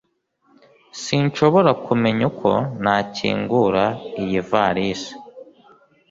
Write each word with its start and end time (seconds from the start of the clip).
Sinshobora 1.01 1.71
kumenya 1.85 2.23
uko 2.31 2.51
nakingura 2.83 3.85
iyivalisi 4.21 5.13